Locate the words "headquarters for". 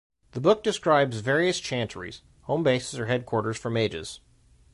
3.05-3.69